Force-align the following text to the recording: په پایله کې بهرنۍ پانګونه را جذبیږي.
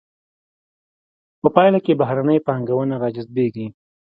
په 1.41 1.47
پایله 1.55 1.79
کې 1.85 1.99
بهرنۍ 2.01 2.39
پانګونه 2.47 2.95
را 3.01 3.09
جذبیږي. 3.15 3.67